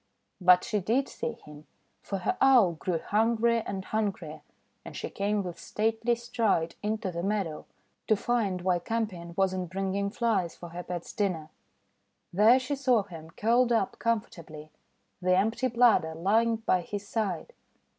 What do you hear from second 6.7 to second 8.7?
into the meadow, to find